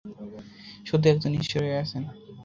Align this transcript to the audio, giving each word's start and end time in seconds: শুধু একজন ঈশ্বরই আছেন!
শুধু 0.85 1.05
একজন 1.09 1.31
ঈশ্বরই 1.33 1.73
আছেন! 1.81 2.03